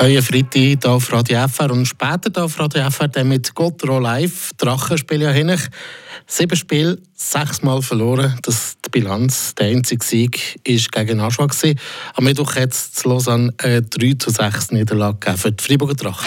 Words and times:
Euer 0.00 0.22
Freitag 0.22 0.54
hier 0.54 0.78
auf 0.86 1.12
Radio 1.12 1.46
FR 1.48 1.70
und 1.70 1.86
später 1.86 2.30
hier 2.34 2.44
auf 2.44 2.58
Radio 2.58 2.88
FR 2.90 3.08
dann 3.08 3.28
mit 3.28 3.54
Gotro 3.54 3.98
Live. 3.98 4.52
Drachenspiel 4.56 5.22
ja 5.22 5.30
hin. 5.30 5.56
Sieben 6.26 6.56
Spiele, 6.56 6.98
sechsmal 7.14 7.82
verloren. 7.82 8.38
Das 8.42 8.76
die 8.84 8.90
Bilanz. 8.90 9.54
Der 9.54 9.68
einzige 9.68 10.04
Sieg 10.04 10.60
war 10.94 11.04
gegen 11.04 11.20
Aschua. 11.20 11.48
Am 12.14 12.24
Mittwoch 12.24 12.54
hat 12.56 12.72
es 12.72 13.04
Lausanne 13.04 13.52
eine 13.58 13.82
3 13.82 14.14
zu 14.18 14.30
6 14.30 14.72
Niederlage 14.72 15.36
für 15.36 15.52
die 15.52 15.64
Freiburger 15.64 15.94
Drachen. 15.94 16.26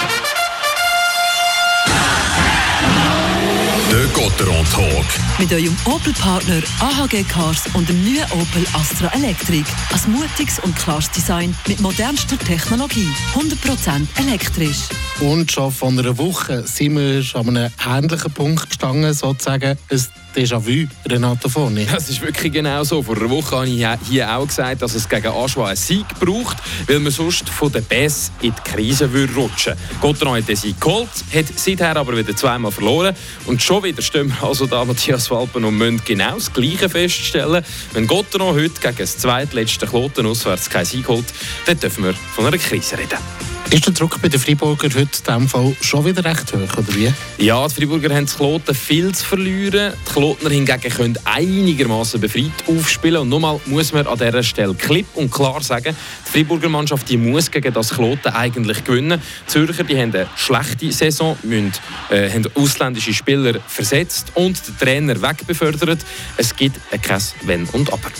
Gotteron 4.22 4.64
Talk. 4.66 5.06
Mit 5.40 5.52
eurem 5.52 5.76
Opel-Partner 5.86 6.62
AHG 6.80 7.24
Cars 7.24 7.64
und 7.74 7.90
dem 7.90 8.04
neuen 8.04 8.24
Opel 8.34 8.64
Astra 8.74 9.12
Electric. 9.16 9.66
Ein 9.92 10.12
mutiges 10.12 10.60
und 10.60 10.76
klares 10.76 11.10
Design 11.10 11.56
mit 11.68 11.80
modernster 11.80 12.38
Technologie. 12.38 13.08
100% 13.34 14.06
elektrisch. 14.20 14.90
Und 15.22 15.52
schon 15.52 15.72
vor 15.72 15.90
einer 15.90 16.16
Woche 16.20 16.68
sind 16.68 16.98
wir 16.98 17.24
an 17.34 17.58
einem 17.58 17.72
ähnlichen 17.84 18.32
Punkt 18.32 18.70
gestanden, 18.70 19.12
sozusagen. 19.12 19.76
Ein 19.90 20.06
Déjà-vu, 20.36 20.88
Renato 21.08 21.50
Forni. 21.50 21.86
Das 21.86 22.10
ist 22.10 22.22
wirklich 22.22 22.54
genau 22.54 22.84
so. 22.84 23.04
Vor 23.04 23.18
einer 23.18 23.30
Woche 23.30 23.56
habe 23.58 23.68
ich 23.68 23.86
hier 24.10 24.34
auch 24.34 24.48
gesagt, 24.48 24.82
dass 24.82 24.96
es 24.96 25.08
gegen 25.08 25.28
Aschwa 25.28 25.68
einen 25.68 25.76
Sieg 25.76 26.08
braucht, 26.20 26.58
weil 26.88 27.00
man 27.00 27.12
sonst 27.12 27.50
von 27.50 27.72
der 27.72 27.82
Bass 27.82 28.32
in 28.42 28.54
die 28.54 28.72
Krise 28.72 29.12
würde 29.12 29.34
rutschen 29.34 29.74
Gotteron 30.00 30.38
hat 30.38 30.48
den 30.48 30.56
Sieg 30.56 30.80
geholt, 30.80 31.10
hat 31.34 31.46
seither 31.56 31.98
aber 31.98 32.18
wieder 32.18 32.36
zweimal 32.36 32.72
verloren. 32.72 33.16
Und 33.46 33.62
schon 33.62 33.84
wieder 33.84 34.02
stehen 34.02 34.30
wir 34.30 34.48
also 34.48 34.66
da, 34.66 34.86
Matthias 34.86 35.30
Walpen, 35.30 35.66
und 35.66 35.78
müssen 35.78 36.02
genau 36.06 36.36
das 36.36 36.52
Gleiche 36.54 36.88
feststellen. 36.88 37.64
Wenn 37.94 38.08
Gotteron 38.08 38.56
heute 38.56 38.80
gegen 38.80 38.98
das 38.98 39.18
zweitletzte 39.18 39.86
Kloten 39.86 40.26
auswärts 40.26 40.70
keinen 40.70 40.86
Sieg 40.86 41.08
holt, 41.08 41.26
dann 41.66 41.80
dürfen 41.80 42.06
wir 42.06 42.14
von 42.14 42.46
einer 42.46 42.58
Krise 42.58 42.98
reden. 42.98 43.51
Ist 43.72 43.86
der 43.86 43.94
Druck 43.94 44.22
bei 44.22 44.28
den 44.28 44.38
Freiburger 44.38 44.90
heute 44.90 45.00
in 45.00 45.08
diesem 45.08 45.48
Fall 45.48 45.74
schon 45.80 46.04
wieder 46.04 46.26
recht 46.26 46.52
hoch, 46.52 46.78
oder 46.78 46.94
wie? 46.94 47.14
Ja, 47.38 47.66
die 47.70 47.74
Freiburger 47.74 48.14
haben 48.14 48.26
Kloten 48.26 48.76
viel 48.76 49.16
zu 49.16 49.24
verlieren. 49.24 49.94
Die 50.06 50.12
Klotner 50.12 50.50
hingegen 50.50 50.92
können 50.92 51.18
einigermaßen 51.24 52.20
befreit 52.20 52.52
aufspielen. 52.68 53.22
Und 53.22 53.30
nochmal 53.30 53.62
muss 53.68 53.94
man 53.94 54.08
an 54.08 54.18
dieser 54.18 54.44
Stelle 54.44 54.74
klipp 54.74 55.06
und 55.14 55.32
klar 55.32 55.64
sagen, 55.64 55.96
die 56.28 56.32
Freiburger 56.32 56.68
Mannschaft 56.68 57.08
die 57.08 57.16
muss 57.16 57.50
gegen 57.50 57.74
das 57.74 57.92
Kloten 57.92 58.34
eigentlich 58.34 58.84
gewinnen. 58.84 59.22
Die 59.48 59.48
Zürcher 59.48 59.86
die 59.86 59.98
haben 59.98 60.14
eine 60.14 60.28
schlechte 60.36 60.92
Saison, 60.92 61.38
müssen, 61.44 61.72
äh, 62.10 62.30
haben 62.30 62.46
ausländische 62.56 63.14
Spieler 63.14 63.58
versetzt 63.66 64.34
und 64.34 64.62
den 64.68 64.78
Trainer 64.80 65.22
wegbefördert. 65.22 66.00
Es 66.36 66.54
gibt 66.54 66.78
kein 67.02 67.22
Wenn 67.46 67.64
und 67.68 67.94
Aber. 67.94 68.12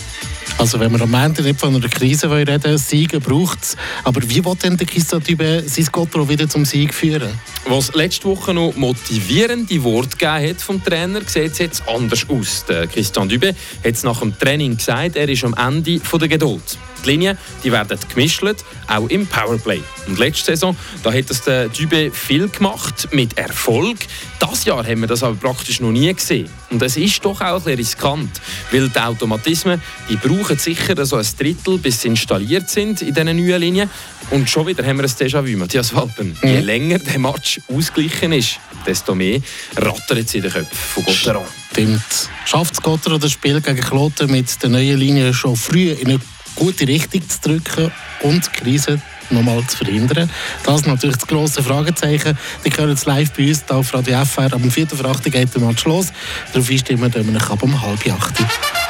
Also 0.58 0.78
wenn 0.78 0.92
wir 0.92 1.00
am 1.00 1.14
Ende 1.14 1.42
nicht 1.42 1.58
von 1.58 1.74
einer 1.74 1.88
Krise 1.88 2.30
reden 2.30 2.78
Siege 2.78 3.20
braucht 3.20 3.62
es. 3.62 3.76
Aber 4.04 4.22
wie 4.22 4.44
will 4.44 4.54
denn 4.62 4.76
der 4.76 4.86
Christian 4.86 5.22
Dübe 5.22 5.64
sein 5.66 5.88
Gotro 5.90 6.28
wieder 6.28 6.48
zum 6.48 6.64
Sieg 6.64 6.94
führen? 6.94 7.30
Was 7.66 7.94
letzte 7.94 8.24
Woche 8.26 8.54
noch 8.54 8.74
motivierende 8.76 9.82
Worte 9.82 10.16
gegeben 10.16 10.50
hat 10.50 10.60
vom 10.60 10.82
Trainer, 10.82 11.20
sieht 11.26 11.52
es 11.52 11.58
jetzt 11.58 11.88
anders 11.88 12.26
aus. 12.28 12.64
Der 12.66 12.86
Christian 12.86 13.28
Dübe 13.28 13.48
hat 13.84 13.94
es 13.94 14.02
nach 14.04 14.20
dem 14.20 14.38
Training 14.38 14.76
gesagt, 14.76 15.16
er 15.16 15.28
ist 15.28 15.44
am 15.44 15.54
Ende 15.54 15.98
von 16.00 16.20
der 16.20 16.28
Geduld. 16.28 16.78
Die 17.04 17.10
Linien 17.10 17.38
die 17.62 17.72
werden 17.72 17.98
gemischt, 18.08 18.42
auch 18.88 19.08
im 19.08 19.26
Powerplay. 19.26 19.82
Und 20.06 20.18
letzte 20.18 20.52
Saison 20.52 20.76
da 21.02 21.12
hat 21.12 21.30
das 21.30 21.42
der 21.42 21.68
Dübe 21.68 22.10
viel 22.10 22.48
gemacht, 22.48 23.08
mit 23.12 23.38
Erfolg. 23.38 23.98
Das 24.38 24.64
Jahr 24.64 24.84
haben 24.84 25.00
wir 25.00 25.08
das 25.08 25.22
aber 25.22 25.36
praktisch 25.36 25.80
noch 25.80 25.92
nie 25.92 26.12
gesehen. 26.12 26.48
Und 26.70 26.82
es 26.82 26.96
ist 26.96 27.24
doch 27.24 27.40
auch 27.40 27.66
ein 27.66 27.74
riskant, 27.74 28.40
weil 28.70 28.88
die 28.88 28.98
Automatismen 28.98 29.80
die 30.08 30.16
brauchen 30.16 30.58
sicher 30.58 31.04
so 31.04 31.16
ein 31.16 31.26
Drittel, 31.38 31.78
bis 31.78 32.02
sie 32.02 32.08
installiert 32.08 32.68
sind 32.70 33.02
in 33.02 33.14
diesen 33.14 33.36
neuen 33.36 33.60
Linien. 33.60 33.90
Und 34.30 34.48
schon 34.48 34.66
wieder 34.66 34.84
haben 34.84 34.96
wir 34.96 35.04
ein 35.04 35.10
Déjà-vu, 35.10 35.56
Matthias 35.58 35.94
Walpen. 35.94 36.36
Mhm. 36.42 36.48
Je 36.48 36.60
länger 36.60 36.98
der 36.98 37.18
Match 37.18 37.60
ausgeglichen 37.68 38.32
ist, 38.32 38.58
desto 38.86 39.14
mehr 39.14 39.40
rattert 39.76 40.18
es 40.26 40.34
in 40.34 40.42
den 40.42 40.52
Köpfen 40.52 40.76
von 40.94 41.04
Gotteron. 41.04 41.44
Stimmt. 41.72 42.30
Schafft 42.46 42.74
es 42.74 42.82
Gotteron 42.82 43.20
das 43.20 43.32
Spiel 43.32 43.60
gegen 43.60 43.80
Kloten 43.80 44.30
mit 44.30 44.62
der 44.62 44.70
neuen 44.70 44.98
Linie 44.98 45.34
schon 45.34 45.56
früh 45.56 45.90
in 45.90 46.08
eine 46.08 46.20
gute 46.54 46.86
Richtung 46.86 47.28
zu 47.28 47.40
drücken 47.40 47.90
und 48.20 48.46
die 48.46 48.60
Krise 48.60 49.00
nochmal 49.30 49.64
zu 49.66 49.78
verhindern? 49.78 50.30
Das 50.64 50.80
ist 50.80 50.86
natürlich 50.86 51.16
das 51.16 51.26
grosse 51.26 51.62
Fragezeichen. 51.62 52.38
Die 52.64 52.70
hören 52.70 52.90
jetzt 52.90 53.06
live 53.06 53.30
bei 53.32 53.48
uns 53.48 53.62
auf 53.68 53.94
Radio 53.94 54.24
FR. 54.24 54.52
Am 54.52 54.70
4. 54.70 54.88
Vor 54.88 55.06
8 55.06 55.24
geht 55.24 55.54
der 55.54 55.60
Match 55.60 55.84
los. 55.84 56.12
Darauf 56.52 56.70
einstimmen 56.70 57.12
wir 57.12 57.50
ab 57.50 57.62
um 57.62 57.80
halb 57.80 58.06
acht. 58.10 58.81